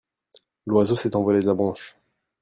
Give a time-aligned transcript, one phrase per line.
[0.65, 1.95] l'oiseau s'est envolé de la branche.